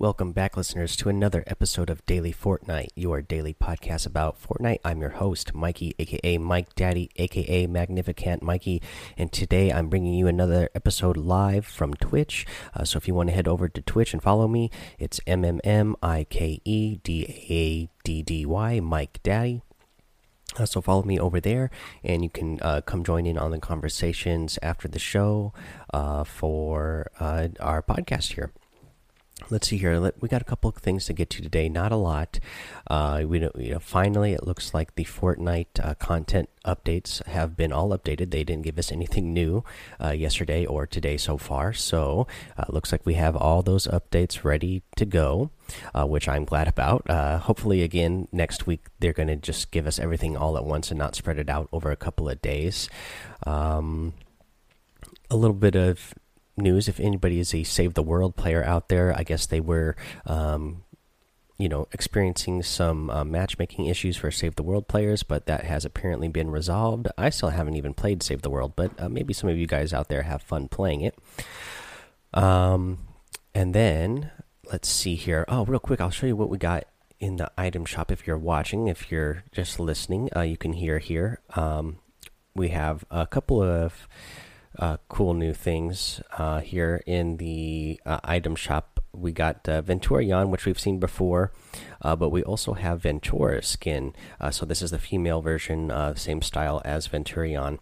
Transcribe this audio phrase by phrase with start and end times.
[0.00, 4.78] Welcome back, listeners, to another episode of Daily Fortnite, your daily podcast about Fortnite.
[4.84, 8.80] I'm your host, Mikey, aka Mike Daddy, aka Magnificent Mikey,
[9.16, 12.46] and today I'm bringing you another episode live from Twitch.
[12.76, 14.70] Uh, so if you want to head over to Twitch and follow me,
[15.00, 19.62] it's M M M I K E D A D D Y, Mike Daddy.
[20.56, 21.72] Uh, so follow me over there,
[22.04, 25.52] and you can uh, come join in on the conversations after the show
[25.92, 28.52] uh, for uh, our podcast here
[29.50, 30.12] let's see here.
[30.20, 31.68] We got a couple of things to get to today.
[31.68, 32.38] Not a lot.
[32.88, 37.72] Uh, we you know, finally it looks like the Fortnite uh, content updates have been
[37.72, 38.30] all updated.
[38.30, 39.64] They didn't give us anything new
[40.02, 41.72] uh, yesterday or today so far.
[41.72, 42.26] So
[42.56, 45.50] uh, looks like we have all those updates ready to go,
[45.94, 47.08] uh, which I'm glad about.
[47.08, 50.90] Uh, hopefully, again next week they're going to just give us everything all at once
[50.90, 52.88] and not spread it out over a couple of days.
[53.46, 54.14] Um,
[55.30, 56.14] a little bit of
[56.58, 56.88] news.
[56.88, 60.84] If anybody is a Save the World player out there, I guess they were, um,
[61.58, 65.84] you know, experiencing some uh, matchmaking issues for Save the World players, but that has
[65.84, 67.08] apparently been resolved.
[67.16, 69.92] I still haven't even played Save the World, but uh, maybe some of you guys
[69.92, 71.18] out there have fun playing it.
[72.34, 72.98] Um,
[73.54, 74.30] and then
[74.70, 75.44] let's see here.
[75.48, 76.84] Oh, real quick, I'll show you what we got
[77.18, 78.12] in the item shop.
[78.12, 81.40] If you're watching, if you're just listening, uh, you can hear here.
[81.56, 81.98] Um,
[82.54, 84.06] we have a couple of
[84.78, 89.00] uh, cool new things uh, here in the uh, item shop.
[89.12, 91.52] We got uh, Venturion, which we've seen before,
[92.02, 94.14] uh, but we also have Ventura skin.
[94.40, 97.78] Uh, so this is the female version, same style as Venturion.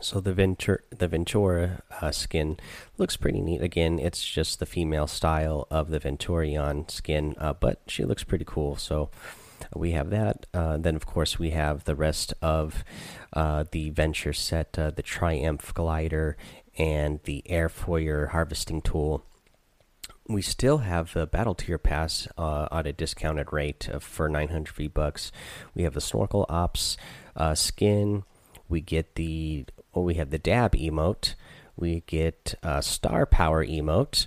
[0.00, 2.58] So the Ventura, the Ventura skin
[2.96, 3.62] looks pretty neat.
[3.62, 8.76] Again, it's just the female style of the Venturion skin, but she looks pretty cool.
[8.76, 9.10] So
[9.74, 10.46] we have that.
[10.52, 12.84] Uh, then, of course, we have the rest of
[13.32, 16.36] uh, the venture set uh, the Triumph glider
[16.78, 19.24] and the Airfoil harvesting tool.
[20.28, 24.88] We still have the battle tier pass uh, at a discounted rate for 900 V
[24.88, 25.32] bucks.
[25.74, 26.96] We have the snorkel ops
[27.36, 28.24] uh, skin.
[28.68, 31.34] We get the oh, we have the dab emote.
[31.76, 34.26] We get uh, star power emote.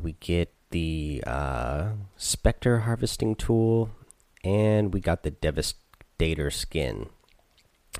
[0.00, 1.22] we get the
[2.16, 3.90] Spectre harvesting tool
[4.44, 7.08] and we got the Devastator skin.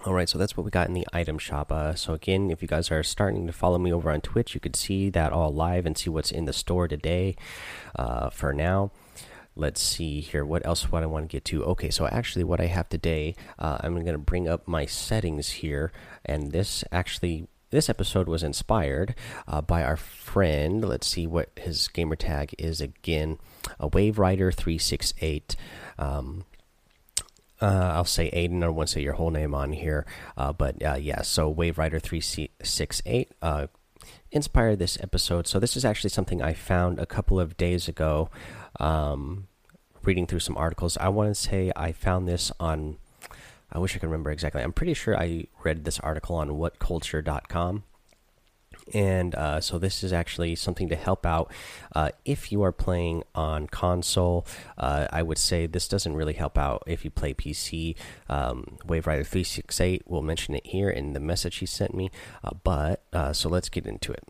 [0.06, 1.70] All right, so that's what we got in the item shop.
[1.70, 4.60] Uh, so again, if you guys are starting to follow me over on Twitch, you
[4.60, 7.36] could see that all live and see what's in the store today.
[7.94, 8.90] Uh, for now,
[9.54, 10.44] let's see here.
[10.44, 10.90] What else?
[10.90, 11.64] What I want to get to?
[11.64, 15.50] Okay, so actually, what I have today, uh, I'm going to bring up my settings
[15.50, 15.92] here,
[16.24, 17.46] and this actually.
[17.72, 19.14] This episode was inspired
[19.48, 20.84] uh, by our friend.
[20.84, 23.38] Let's see what his gamer tag is again.
[23.80, 25.56] A Wave Rider three six eight.
[25.98, 26.44] Um,
[27.62, 28.62] uh, I'll say Aiden.
[28.62, 30.04] I won't say your whole name on here,
[30.36, 31.22] uh, but uh, yeah.
[31.22, 33.68] So Wave Rider three six eight uh,
[34.30, 35.46] inspired this episode.
[35.46, 38.28] So this is actually something I found a couple of days ago,
[38.80, 39.48] um,
[40.02, 40.98] reading through some articles.
[40.98, 42.98] I want to say I found this on.
[43.72, 44.62] I wish I could remember exactly.
[44.62, 47.84] I'm pretty sure I read this article on WhatCulture.com
[48.92, 51.52] and uh, so this is actually something to help out
[51.94, 54.46] uh, if you are playing on console.
[54.76, 57.96] Uh, I would say this doesn't really help out if you play PC.
[58.28, 61.94] Um, Wave Rider three six eight will mention it here in the message he sent
[61.94, 62.10] me.
[62.42, 64.24] Uh, but uh, so let's get into it.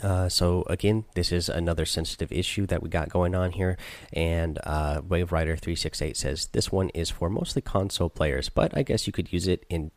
[0.00, 3.76] Uh, so again, this is another sensitive issue that we got going on here,
[4.12, 4.58] and
[5.08, 8.82] Wave Rider three six eight says this one is for mostly console players, but I
[8.82, 9.90] guess you could use it in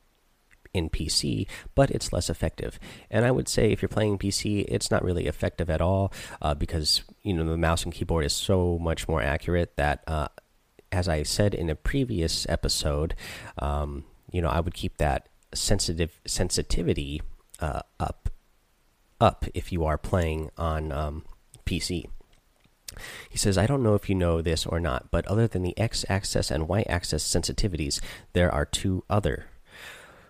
[0.76, 2.78] in PC, but it's less effective.
[3.10, 6.54] And I would say if you're playing PC, it's not really effective at all uh,
[6.54, 10.28] because you know the mouse and keyboard is so much more accurate that, uh,
[10.92, 13.16] as I said in a previous episode,
[13.58, 17.22] um, you know I would keep that sensitive sensitivity
[17.62, 18.25] uh, up
[19.20, 21.26] up if you are playing on um,
[21.66, 22.06] PC.
[23.30, 25.78] He says, I don't know if you know this or not, but other than the
[25.78, 28.00] x axis and y axis sensitivities,
[28.34, 29.48] there are two other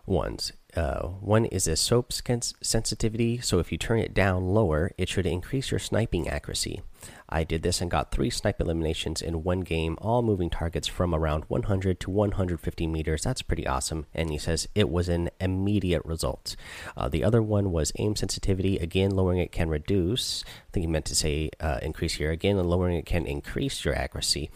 [0.05, 0.51] ones.
[0.75, 5.25] Uh, one is a scope sensitivity, so if you turn it down lower, it should
[5.25, 6.81] increase your sniping accuracy.
[7.29, 11.13] I did this and got three snipe eliminations in one game, all moving targets from
[11.13, 13.23] around 100 to 150 meters.
[13.23, 14.05] That's pretty awesome.
[14.13, 16.55] And he says it was an immediate result.
[16.95, 18.77] Uh, the other one was aim sensitivity.
[18.77, 20.43] Again, lowering it can reduce.
[20.45, 22.31] I think he meant to say uh, increase here.
[22.31, 24.49] Again, lowering it can increase your accuracy.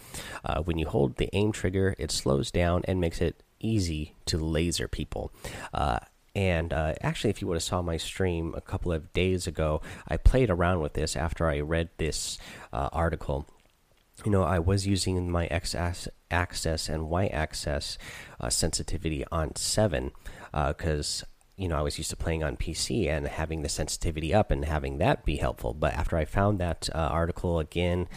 [0.44, 4.38] Uh, when you hold the aim trigger, it slows down and makes it easy to
[4.38, 5.32] laser people.
[5.74, 6.00] Uh,
[6.36, 9.82] and uh, actually, if you would have saw my stream a couple of days ago,
[10.08, 12.38] I played around with this after I read this
[12.72, 13.46] uh, article.
[14.26, 15.76] You know, I was using my X
[16.30, 17.98] axis and Y axis
[18.40, 20.12] uh, sensitivity on seven
[20.52, 21.26] because uh,
[21.58, 24.66] you know I was used to playing on PC and having the sensitivity up and
[24.66, 25.74] having that be helpful.
[25.74, 28.08] But after I found that uh, article again,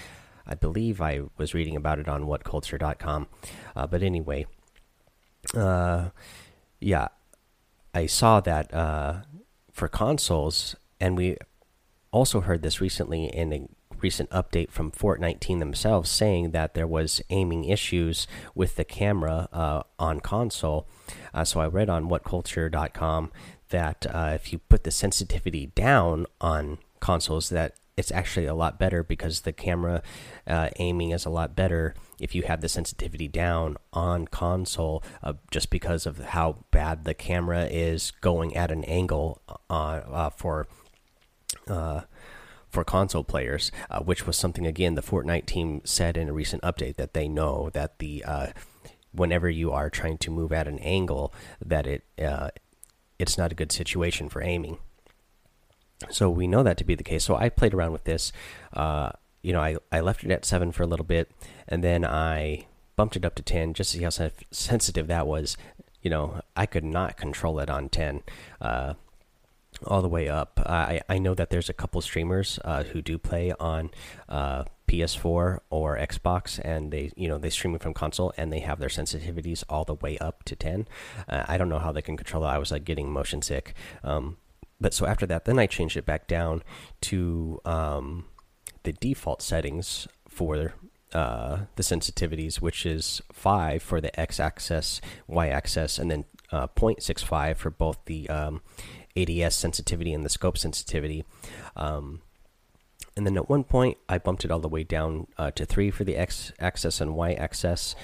[0.46, 3.28] I believe I was reading about it on WhatCulture.com.
[3.76, 4.46] Uh, but anyway,
[5.54, 6.10] uh,
[6.80, 7.08] yeah,
[7.94, 9.22] I saw that uh,
[9.72, 11.36] for consoles, and we
[12.10, 13.68] also heard this recently in a
[14.02, 19.48] recent update from Fortnite team themselves saying that there was aiming issues with the camera
[19.52, 20.88] uh, on console.
[21.32, 23.30] Uh, so I read on whatculture.com
[23.68, 28.78] that uh, if you put the sensitivity down on consoles, that it's actually a lot
[28.78, 30.02] better because the camera
[30.46, 35.34] uh, aiming is a lot better if you have the sensitivity down on console, uh,
[35.50, 40.66] just because of how bad the camera is going at an angle uh, for
[42.72, 46.62] for console players, uh, which was something again the Fortnite team said in a recent
[46.62, 48.46] update that they know that the uh,
[49.12, 51.34] whenever you are trying to move at an angle
[51.64, 52.48] that it uh,
[53.18, 54.78] it's not a good situation for aiming.
[56.10, 57.24] So we know that to be the case.
[57.24, 58.32] So I played around with this.
[58.72, 59.12] Uh,
[59.42, 61.30] you know, I I left it at seven for a little bit,
[61.68, 62.66] and then I
[62.96, 65.56] bumped it up to ten just to see how sensitive that was.
[66.00, 68.22] You know, I could not control it on ten.
[68.60, 68.94] Uh,
[69.86, 70.60] all the way up.
[70.64, 73.90] I I know that there's a couple streamers uh, who do play on
[74.28, 78.60] uh, PS4 or Xbox, and they you know they stream it from console, and they
[78.60, 80.86] have their sensitivities all the way up to 10.
[81.28, 82.48] Uh, I don't know how they can control it.
[82.48, 83.74] I was like getting motion sick.
[84.04, 84.36] Um,
[84.82, 86.62] but so after that, then I changed it back down
[87.02, 88.26] to um,
[88.82, 90.74] the default settings for
[91.12, 96.66] uh, the sensitivities, which is five for the x axis, y axis, and then uh,
[96.68, 98.60] 0.65 for both the um,
[99.16, 101.24] ADS sensitivity and the scope sensitivity.
[101.76, 102.22] Um,
[103.16, 105.90] and then at one point, I bumped it all the way down uh, to three
[105.90, 107.94] for the x axis and y axis,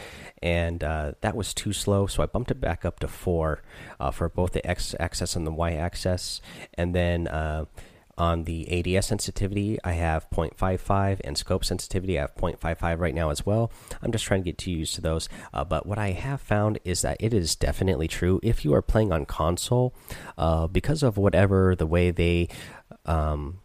[0.43, 2.07] and uh, that was too slow.
[2.07, 3.63] So I bumped it back up to four
[3.99, 6.41] uh, for both the x axis and the y axis,
[6.75, 7.65] and then uh,
[8.19, 13.31] on the ADS sensitivity, I have 0.55, and scope sensitivity, I have 0.55 right now
[13.31, 13.71] as well.
[14.03, 15.29] I'm just trying to get used to those.
[15.55, 18.83] Uh, but what I have found is that it is definitely true if you are
[18.83, 19.95] playing on console,
[20.37, 22.49] uh, because of whatever the way they,
[23.07, 23.61] um,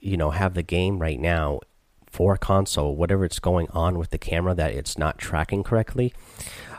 [0.00, 1.60] you know, have the game right now
[2.06, 6.12] for console, whatever it's going on with the camera that it's not tracking correctly.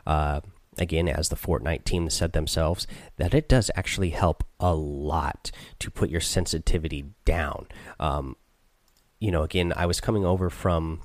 [0.05, 0.41] Uh,
[0.77, 2.87] again, as the Fortnite team said themselves,
[3.17, 7.67] that it does actually help a lot to put your sensitivity down.
[7.99, 8.35] Um,
[9.19, 11.01] you know, again, I was coming over from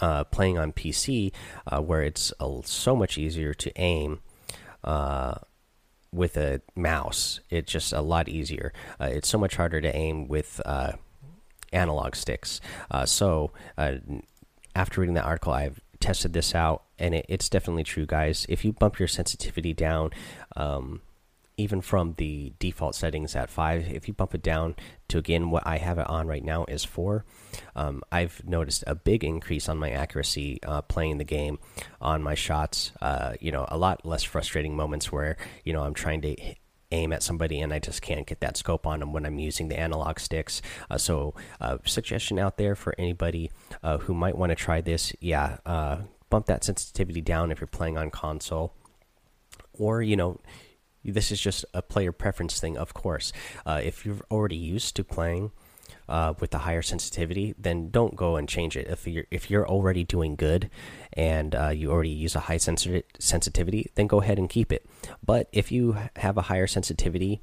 [0.00, 1.32] uh, playing on PC
[1.66, 2.32] uh, where it's
[2.64, 4.20] so much easier to aim
[4.84, 5.34] uh,
[6.12, 7.40] with a mouse.
[7.50, 8.72] It's just a lot easier.
[9.00, 10.92] Uh, it's so much harder to aim with uh,
[11.72, 12.60] analog sticks.
[12.90, 13.52] Uh, so,
[14.74, 18.46] after reading that article, I've tested this out, and it, it's definitely true, guys.
[18.48, 20.10] If you bump your sensitivity down,
[20.56, 21.02] um,
[21.60, 24.74] even from the default settings at five, if you bump it down
[25.08, 27.24] to again what I have it on right now is four,
[27.76, 31.58] um, I've noticed a big increase on my accuracy uh, playing the game
[32.00, 32.92] on my shots.
[33.00, 36.36] Uh, you know, a lot less frustrating moments where you know I'm trying to
[36.92, 39.68] aim at somebody and I just can't get that scope on them when I'm using
[39.68, 40.60] the analog sticks.
[40.90, 43.50] Uh, so, uh, suggestion out there for anybody
[43.82, 45.98] uh, who might want to try this, yeah, uh,
[46.30, 48.72] bump that sensitivity down if you're playing on console,
[49.72, 50.40] or you know.
[51.04, 53.32] This is just a player preference thing, of course.
[53.64, 55.52] Uh, if you're already used to playing
[56.08, 58.88] uh, with the higher sensitivity, then don't go and change it.
[58.88, 60.68] If you're if you're already doing good
[61.12, 64.84] and uh, you already use a high sensi sensitivity, then go ahead and keep it.
[65.24, 67.40] But if you have a higher sensitivity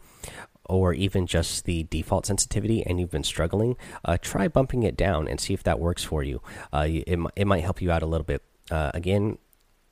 [0.66, 5.28] or even just the default sensitivity and you've been struggling, uh, try bumping it down
[5.28, 6.42] and see if that works for you.
[6.74, 8.44] Uh, it, it might help you out a little bit.
[8.70, 9.38] Uh, again,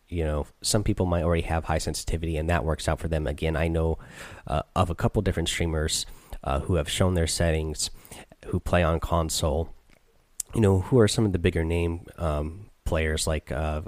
[0.07, 3.25] you know some people might already have high sensitivity and that works out for them
[3.25, 3.97] again i know
[4.47, 6.05] uh, of a couple different streamers
[6.43, 7.89] uh, who have shown their settings
[8.47, 9.69] who play on console.
[10.53, 13.27] You know, who are some of the bigger name um, players?
[13.27, 13.81] Like uh,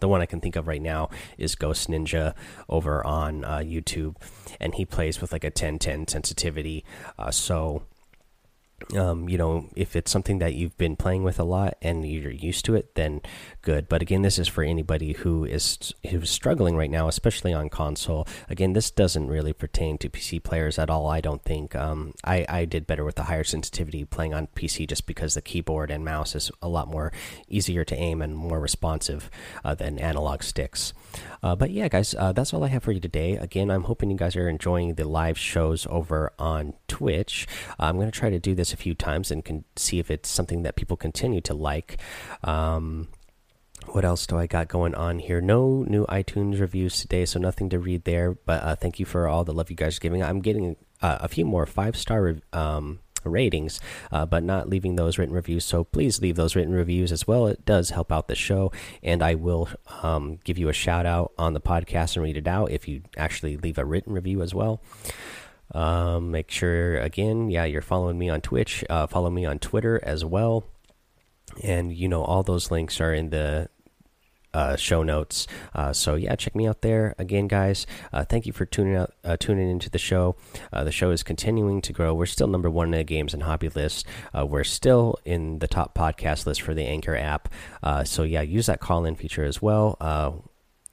[0.00, 2.34] the one I can think of right now is Ghost Ninja
[2.68, 4.16] over on uh, YouTube,
[4.60, 6.84] and he plays with like a 1010 sensitivity.
[7.18, 7.84] Uh, so
[8.94, 12.30] um, you know, if it's something that you've been playing with a lot and you're
[12.30, 13.22] used to it, then
[13.62, 13.88] good.
[13.88, 18.28] But again, this is for anybody who is who's struggling right now, especially on console.
[18.50, 21.08] Again, this doesn't really pertain to PC players at all.
[21.08, 21.74] I don't think.
[21.74, 25.42] Um, I I did better with the higher sensitivity playing on PC just because the
[25.42, 27.12] keyboard and mouse is a lot more
[27.48, 29.30] easier to aim and more responsive
[29.64, 30.92] uh, than analog sticks.
[31.42, 33.36] Uh, but yeah, guys, uh, that's all I have for you today.
[33.36, 37.46] Again, I'm hoping you guys are enjoying the live shows over on Twitch.
[37.78, 40.28] I'm going to try to do this a few times and can see if it's
[40.28, 41.98] something that people continue to like.
[42.44, 43.08] Um,
[43.86, 45.40] what else do I got going on here?
[45.40, 48.32] No new iTunes reviews today, so nothing to read there.
[48.32, 50.22] But uh, thank you for all the love you guys are giving.
[50.22, 53.80] I'm getting uh, a few more five star um, ratings,
[54.10, 55.64] uh, but not leaving those written reviews.
[55.64, 57.46] So please leave those written reviews as well.
[57.46, 59.68] It does help out the show, and I will
[60.02, 63.02] um, give you a shout out on the podcast and read it out if you
[63.16, 64.80] actually leave a written review as well.
[65.72, 68.84] Um, make sure again, yeah, you're following me on Twitch.
[68.88, 70.64] Uh, follow me on Twitter as well,
[71.62, 73.68] and you know all those links are in the
[74.56, 75.46] uh, show notes.
[75.74, 77.86] Uh, so yeah, check me out there again, guys.
[78.12, 80.34] Uh, thank you for tuning out, uh, tuning into the show.
[80.72, 82.14] Uh, the show is continuing to grow.
[82.14, 84.06] We're still number one in the games and hobby list.
[84.36, 87.52] Uh, we're still in the top podcast list for the Anchor app.
[88.04, 89.98] so yeah, use that call in feature as well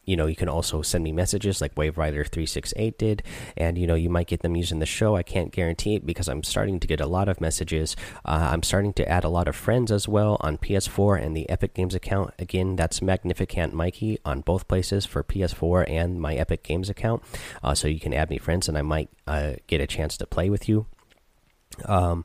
[0.06, 3.24] you know you can also send me messages like wave rider 368 did.
[3.58, 5.16] And you know you might get them using the show.
[5.16, 7.96] I can't guarantee it because i'm starting to get a lot of messages.
[8.26, 11.50] Uh, i'm starting to add a lot of friends as well on ps4 and the
[11.50, 12.34] epic games account.
[12.40, 17.24] Again that's magnificant mikey on both places for ps4 and my epic games account.
[17.64, 20.26] Uh, so you can add me friends and i might uh, get a chance to
[20.26, 20.86] play with you.
[21.86, 22.24] Um,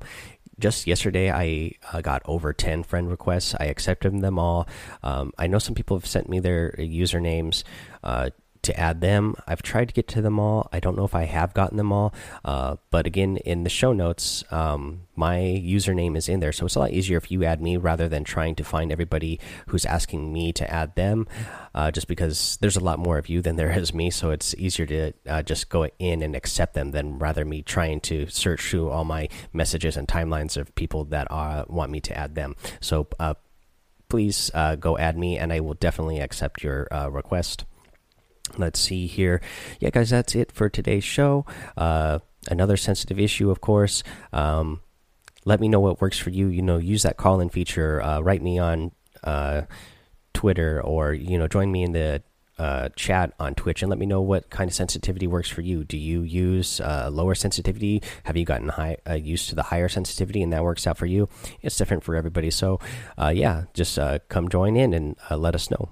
[0.58, 3.54] just yesterday I uh, got over 10 friend requests.
[3.58, 4.68] I accepted them all.
[5.02, 7.62] Um, I know some people have sent me their usernames.
[8.02, 8.30] Uh,
[8.62, 9.34] to add them.
[9.46, 10.68] I've tried to get to them all.
[10.72, 13.92] I don't know if I have gotten them all, uh, but again, in the show
[13.92, 17.60] notes, um, my username is in there, so it's a lot easier if you add
[17.60, 21.26] me rather than trying to find everybody who's asking me to add them.
[21.74, 24.54] Uh, just because there's a lot more of you than there is me, so it's
[24.54, 28.70] easier to uh, just go in and accept them than rather me trying to search
[28.70, 32.56] through all my messages and timelines of people that uh, want me to add them.
[32.80, 33.34] So uh,
[34.08, 37.64] please uh, go add me, and I will definitely accept your request.
[38.56, 39.40] Let's see here.
[39.80, 41.44] Yeah, guys, that's it for today's show.
[41.76, 44.02] Uh, another sensitive issue, of course.
[44.32, 44.80] Um,
[45.44, 46.48] let me know what works for you.
[46.48, 48.02] You know, use that call in feature.
[48.02, 48.92] Uh, write me on
[49.24, 49.62] uh,
[50.34, 52.22] Twitter or, you know, join me in the
[52.58, 55.84] uh, chat on Twitch and let me know what kind of sensitivity works for you.
[55.84, 58.02] Do you use uh, lower sensitivity?
[58.24, 61.06] Have you gotten high, uh, used to the higher sensitivity and that works out for
[61.06, 61.28] you?
[61.62, 62.50] It's different for everybody.
[62.50, 62.80] So,
[63.16, 65.90] uh, yeah, just uh, come join in and uh, let us know.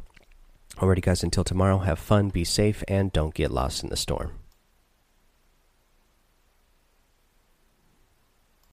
[0.79, 4.33] Alrighty, guys, until tomorrow, have fun, be safe, and don't get lost in the storm.